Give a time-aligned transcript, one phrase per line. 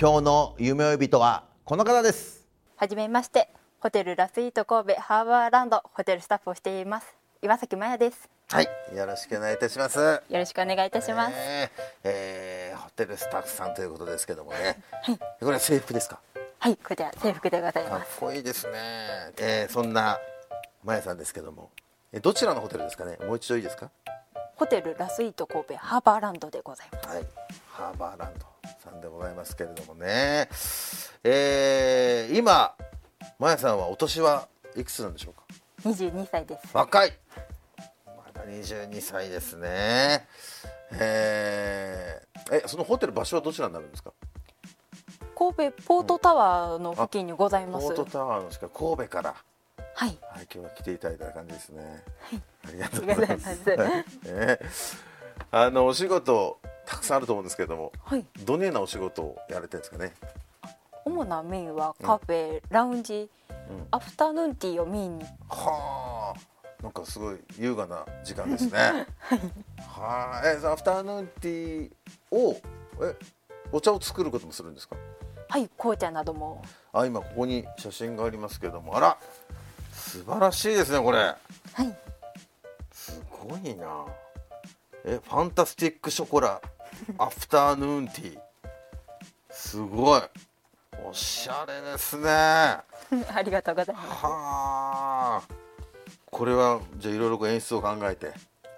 [0.00, 2.46] 今日の夢追い人はこの方です。
[2.76, 3.48] はじめまして
[3.80, 8.28] ホテルラスイート神戸ハーバーランドホテルスタッフをしています岩崎真也です。
[8.48, 9.98] はいよろしくお願いいたします。
[9.98, 11.68] よろしくお願いいたします、えー
[12.04, 14.80] えーホテルスタッフさんということですけどもね、
[15.40, 16.20] これは制服ですか？
[16.60, 18.72] はいこちら制服でございかっますこいいですね、
[19.38, 20.18] えーそんな
[20.84, 21.70] まやさんですけども。
[22.12, 23.18] えどちらのホテルですかね？
[23.26, 23.90] もう一度いいですか？
[24.54, 27.08] ホテルラスイート神戸ハーバーランドでございます。
[27.16, 27.26] はい、
[27.72, 28.46] ハーバーランド
[28.90, 30.48] さんでございますけれどもね、
[31.24, 32.74] えー今、
[33.38, 35.42] まやさんはお年はいくつなんでしょうか
[35.88, 36.68] ？22歳です。
[36.72, 37.12] 若い。
[38.06, 40.26] まだ22歳ですね。
[40.92, 44.12] えーえそのホテル場所はどちらになるんですか？
[45.36, 49.34] 神戸ポートタワーの付近にございます、ポートタワーのしか神戸から、
[49.94, 50.08] はい。
[50.08, 52.02] はい、今日は来ていただいた感じですね、
[52.66, 53.64] ありがとうありございます。
[53.64, 54.18] がとうございます。
[54.32, 54.58] ね。
[55.50, 56.58] あのお仕事
[57.08, 58.24] さんあると思うんですけれどもはい。
[58.44, 60.12] どのようなお仕事をやられてるんですかね？
[61.04, 63.30] 主なメインはカフェ、ラウンジ、
[63.90, 65.24] アフタヌーンティーをメインに。
[65.48, 66.82] はあ。
[66.82, 69.06] なんかすごい優雅な時間ですね。
[69.88, 70.48] はい。
[70.48, 72.60] えそのアフターヌーンティーを
[73.02, 73.16] え
[73.72, 74.96] お茶を作ることもするんですか？
[75.48, 76.62] はい紅茶なども。
[76.92, 78.96] あ今ここに写真がありますけども。
[78.96, 79.18] あら
[79.92, 81.18] 素晴らしいですねこれ。
[81.18, 81.36] は
[81.82, 81.98] い。
[82.92, 84.04] すごいな。
[85.04, 86.60] えファンタスティックショコラ
[87.18, 88.38] アフターヌーンティー。
[89.50, 90.20] すごい。
[91.04, 92.24] おしゃれですね。
[92.24, 92.84] は
[93.34, 94.08] ありがとうございます。
[94.22, 95.42] あ。
[96.30, 98.32] これはじゃあいろいろ演出を考えて。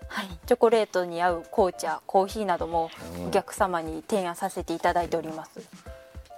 [0.08, 2.90] はい、チョコレートに合う紅茶コーヒーなども
[3.28, 5.60] お客様に提案させていただいております、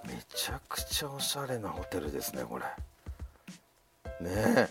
[0.06, 2.64] めちゃくちゃおしゃれなホテルですねこれ。
[4.20, 4.68] ねえ。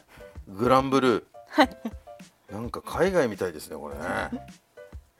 [0.47, 1.25] グランブルー。
[2.51, 4.01] なんか海外みたいですねこれね、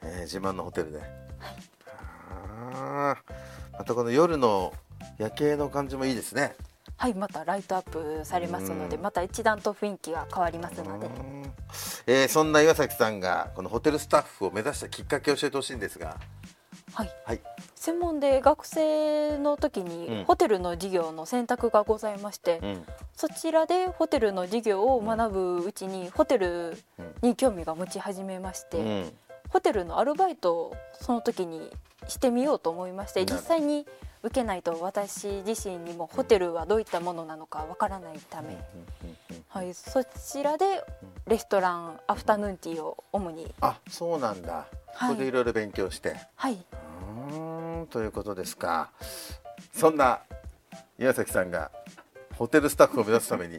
[0.02, 1.71] えー自慢のホテルで、あー
[2.72, 4.72] またこの夜の
[5.18, 6.54] 夜景の感じもいいですね。
[6.96, 11.06] はいまたライトアップされますのでまた一段と雰囲気が変わりますので。
[11.06, 11.52] うん。
[12.06, 16.18] えーそんな岩崎さんがこのホテルスタッフを目指したきっかけを教えてほしいんですが。
[16.92, 17.10] はい。
[17.24, 17.40] はい。
[17.74, 19.88] 専門で学生の時うん。
[19.88, 22.84] にホテルの授業の選択がございまして、うん。
[23.16, 26.76] そちらでホテルの授業を学ぶうちにホテル
[27.22, 29.12] に興味が持ち始めまして、うん
[29.52, 31.70] ホテルのアルバイトをその時に
[32.08, 33.86] してみようと思いまして実際に
[34.22, 38.56] 受けないと私自身にもホテルはどういったものなのかわからないため、
[39.48, 40.82] はい、そちらで
[41.26, 43.52] レストランアフタヌーンティーを主に。
[43.60, 45.10] あそうなんだ、はい。
[45.10, 46.16] ここでいろいろ勉強して。
[46.36, 48.90] はい、うーんということですか。
[49.74, 50.20] そんな
[50.98, 51.70] 岩崎さんが
[52.36, 53.58] ホテルスタッフを目指すために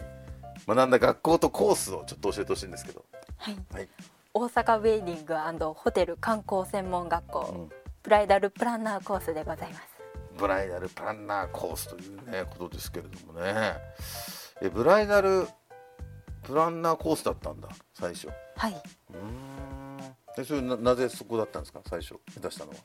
[0.66, 3.04] 学んだ学校とコースをちょっと教えてほしいんですけど。
[3.38, 3.88] はい、はい
[4.36, 7.70] 大阪ウェディングホテル観光専門学校、うん。
[8.02, 9.84] ブライダルプランナーコースでございます。
[10.40, 13.76] ブライダルプランナーコースというねことですけれどもね。
[14.60, 15.48] えブライダル
[16.42, 18.28] プランナーコースだったんだ最初。
[18.30, 18.82] うはい。
[19.12, 20.16] ーん。
[20.36, 22.78] えそれななぜそこだったんですか最初目指したのは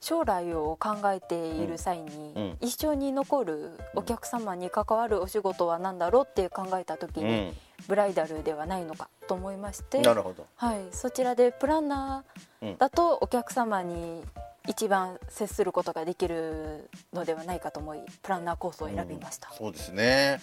[0.00, 2.56] 将来を考えている際に、うん。
[2.60, 7.52] 一生に残るお客様に関わるお仕事は何だろうって考えた時に、
[7.86, 10.46] ブライダルではないのかと思いましてなるほど。
[10.56, 14.22] はい、そちらでプランナーだとお客様に
[14.68, 20.40] 一番接することができるのではないかと思いプランナーコースを選びました、そうですね。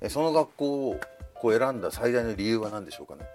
[0.00, 1.00] えその学校を
[1.42, 3.26] 選んだ最大の理由は何でしょうかね？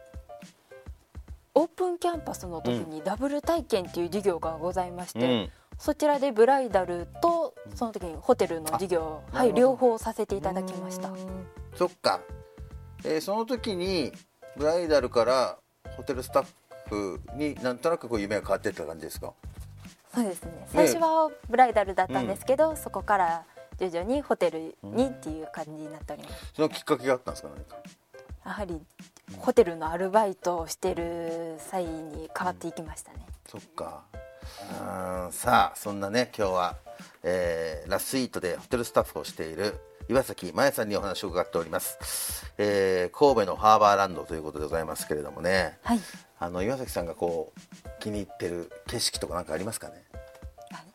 [1.60, 5.50] オープンキャンパスの時にダブル体験っていう授業がございまして、うん。
[5.78, 11.10] そちらでブライダルとその時にホテルの授業、あはい、両方させていただきました。
[11.76, 12.22] そっか、
[13.04, 14.14] えーその時に
[14.56, 15.58] ブライダルから
[15.98, 16.46] ホテルスタッ
[16.88, 19.34] フになんとなくこう夢が変わっていった感じですか？
[20.16, 20.66] そうですね。
[20.68, 23.44] 最初はブライダルだったんですけど、そこから
[23.78, 27.76] 徐々にホテルにっていう感じになっております、そのきっかけがあったんですか何か？
[28.46, 28.82] やはり
[29.38, 34.04] ホテルのアルバイトをしてる際に変わっていきましたね、そっか。
[34.72, 36.76] うんさあそんなね今日は、
[37.24, 39.80] えーラスイートでホテルスタッフをしている
[40.10, 45.78] 岩崎真也さんにお話を伺っております、えー神戸のハーバーランドということでございますけれどもね。
[45.84, 46.00] はい。
[46.42, 50.04] あの岩崎さんがこう気に入ってる景色とかなんかありますかね？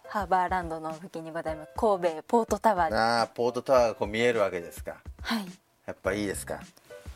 [0.09, 1.71] ハーバーランドの付近にございます。
[1.77, 2.91] 神戸ポートタワー。
[2.91, 4.97] でああポートタワーがこう見えるわけですか。
[5.23, 5.47] はい。
[5.87, 6.61] やっぱいいですか？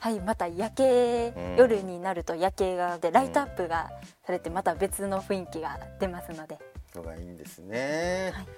[0.00, 3.90] はい、また夜景、うん夜になると夜景がでライトアップが
[4.24, 6.58] されてまた別の雰囲気が出ますので、
[6.94, 8.44] のがいいんですね、はい。
[8.44, 8.50] じ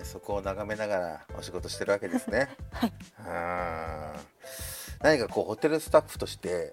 [0.00, 2.48] ゃあそこを眺めながらお仕事してるわけですね。
[2.72, 2.92] はい。
[3.18, 6.72] あー何かこうホテルスタッフとして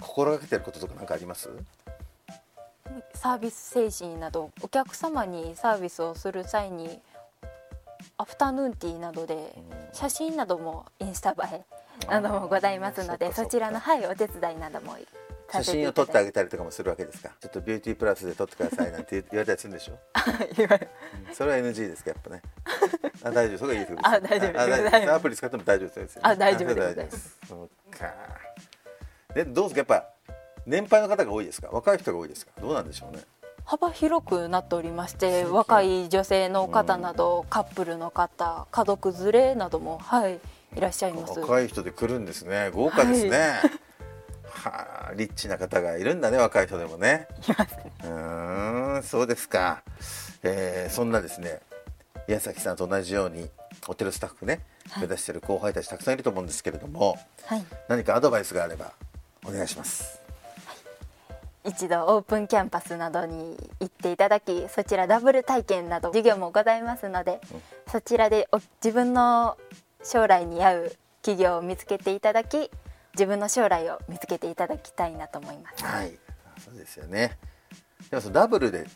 [0.00, 1.48] 心がけてることとか何かあります？
[3.14, 7.00] サービス精神などお客様にサービスをする際に
[8.16, 9.54] アフタヌーンティーなどで
[9.92, 11.62] 写真などもインスタ映え
[12.08, 14.96] などもございますのでそちらの、はい、お手伝いなども
[15.50, 17.30] 写させてい真を撮ってあげたりとかもするわけですか？
[17.40, 19.98] ちょっとビューティープラスで撮ってくださいなんて言われたりするんでしょ？
[21.32, 22.42] それは NG ですかやっぱね。
[23.24, 25.14] あ大丈夫それがいいですあ大丈夫。
[25.14, 26.28] アプリ使っても大丈夫ですよね。
[26.30, 27.38] あ大丈夫です。
[27.48, 28.12] そうか。
[29.34, 29.94] でどうですか？
[29.96, 30.08] やっぱ
[30.66, 31.68] 年配の方が多いですか？
[31.72, 32.52] 若い人が多いですか？
[32.60, 33.22] どうなんでしょうね？
[33.64, 40.40] 幅広くなっておりまして若い女性の方など、カップルの方家族連れなどもはい
[40.76, 41.38] いらっしゃいます。
[41.38, 42.70] 若い人で来るんですね。
[42.72, 43.60] 豪華ですね、
[44.50, 47.26] はあリッチな方がいるんだね若い人でもね。
[47.48, 47.92] いますね。
[48.04, 49.82] うーんそうですか、
[50.42, 51.60] えーそんなですね
[52.26, 53.48] 宮崎さんと同じように
[53.86, 54.60] ホテルスタッフね
[54.96, 57.16] 目指してる後輩たちたくさんいると思うんですけれども
[57.46, 57.64] はい。
[57.88, 58.92] 何かアドバイスがあれば
[59.46, 60.20] お願いします。
[61.64, 67.40] 一度オープンキャンパスなどに行っていただきそちらダブル体験など授業もございますので、
[67.90, 69.58] そちらでお自分の
[70.02, 70.92] 将来に合う
[71.22, 72.70] 企業を見つけていただき
[73.14, 75.84] 自分の将来を見つけていただきたいなと思います。
[75.84, 76.18] はい。
[76.64, 77.36] そうですよね。
[78.10, 78.86] でもそのダブルで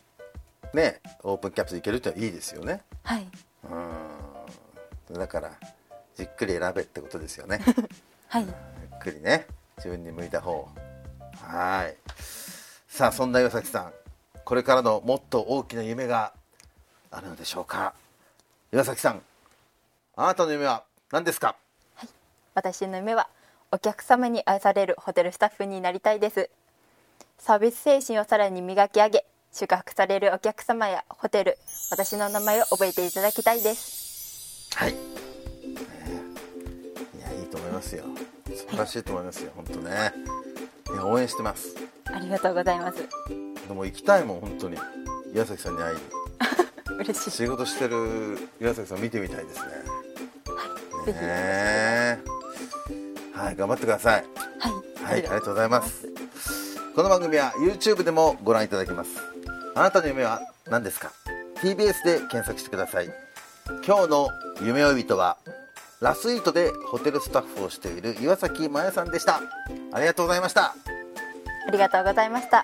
[0.73, 2.81] ねオープンキャンパス行けるってのはいいですよね。
[3.03, 3.27] はい、
[5.09, 5.19] うん。
[5.19, 5.51] だから
[6.15, 7.59] じっくり選べってことですよね。
[8.29, 9.45] はい、ゆっくりね
[9.77, 10.67] 自分に向いた方
[11.41, 11.97] はい。
[12.87, 13.93] さあそんな岩崎さん。
[14.45, 16.33] これからのもっと大きな夢が
[17.11, 17.93] あるのでしょうか。
[18.71, 19.21] 岩崎さん
[20.15, 20.83] あなたの夢は？
[21.13, 21.55] 何ですか？
[22.55, 23.29] 私の夢は
[23.71, 26.49] お客様に愛されるホテルスタッフになりたいです。
[27.37, 31.57] サービス精神をさらに磨き上げ宿泊されるお客様やホテル
[31.91, 34.69] 私の名前を覚えていただきたいです。
[34.75, 34.97] はい、ね
[37.15, 38.05] いやいいと思いますよ。
[38.47, 39.51] 素晴らしいと思いますよ。
[39.55, 40.11] 本当ね。
[40.93, 41.75] いや応援してます。
[42.05, 42.97] ありがとうございます。
[43.67, 44.77] でも行きたいもん本当に。
[45.31, 46.01] 岩崎さんに会いに。
[47.05, 47.31] 嬉しい。
[47.31, 49.92] 仕事してる岩崎さん見てみたいですね
[51.05, 52.19] ぜひね
[53.33, 54.25] はい頑張ってください
[54.59, 56.07] はい、はい、ありがとうございます。
[56.95, 59.09] この番組は YouTube でもご覧いただけます。
[59.75, 61.11] あなたの夢は何ですか
[61.55, 63.09] ?TBS で検索してください。
[63.85, 64.29] 今日の
[64.61, 65.37] 夢追い人は、
[66.01, 69.41] ラスイートでホテルスタッフをしている岩崎真也さんでした。
[69.91, 70.75] ありがとうございました。
[71.67, 72.63] ありがとうございました